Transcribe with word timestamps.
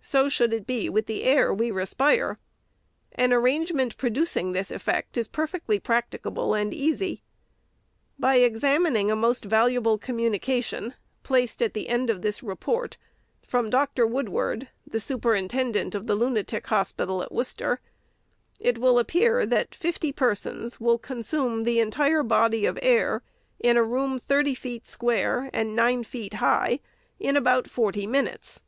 So 0.00 0.30
should 0.30 0.54
it 0.54 0.66
be 0.66 0.88
with 0.88 1.04
the 1.04 1.24
air 1.24 1.52
we 1.52 1.70
respire. 1.70 2.38
An 3.12 3.30
arrangement 3.30 3.98
producing 3.98 4.52
this 4.52 4.70
effect 4.70 5.18
is 5.18 5.28
perfectly 5.28 5.78
practicable 5.78 6.54
and 6.54 6.72
easy. 6.72 7.22
By 8.18 8.36
examining 8.36 9.10
a 9.10 9.14
most 9.16 9.44
valuable 9.44 9.98
communication, 9.98 10.94
placed 11.22 11.60
at 11.60 11.74
the 11.74 11.90
end 11.90 12.08
of 12.08 12.22
this 12.22 12.42
report, 12.42 12.96
from 13.42 13.68
Dr. 13.68 14.06
Woodward, 14.06 14.68
the 14.86 14.98
Superintendent 14.98 15.94
of 15.94 16.06
the 16.06 16.14
Lunatic 16.14 16.66
Hospital 16.68 17.22
at 17.22 17.30
Worcester, 17.30 17.82
it 18.58 18.78
will 18.78 18.98
appear, 18.98 19.44
that 19.44 19.74
fifty 19.74 20.10
persons 20.10 20.80
will 20.80 20.96
consume 20.96 21.64
the 21.64 21.80
entire 21.80 22.22
body 22.22 22.64
of 22.64 22.78
air 22.80 23.22
in 23.60 23.76
a 23.76 23.82
room, 23.84 24.18
thirty 24.18 24.54
feet 24.54 24.86
square 24.86 25.50
and 25.52 25.76
nine 25.76 26.02
feet 26.02 26.32
high, 26.36 26.80
in 27.20 27.36
about 27.36 27.68
forty 27.68 28.06
minutes. 28.06 28.64